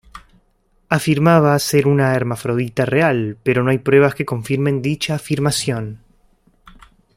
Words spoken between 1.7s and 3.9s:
una hermafrodita real pero no hay